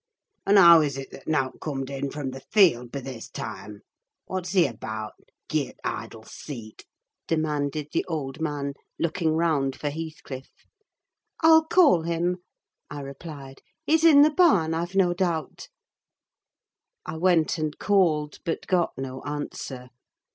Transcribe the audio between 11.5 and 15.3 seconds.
call him," I replied. "He's in the barn, I've no